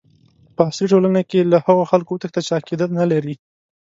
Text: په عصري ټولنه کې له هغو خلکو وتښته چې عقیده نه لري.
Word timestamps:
په 0.55 0.61
عصري 0.69 0.87
ټولنه 0.93 1.21
کې 1.29 1.49
له 1.51 1.57
هغو 1.65 1.83
خلکو 1.91 2.11
وتښته 2.13 2.41
چې 2.45 2.51
عقیده 2.59 2.85
نه 2.99 3.05
لري. 3.11 3.35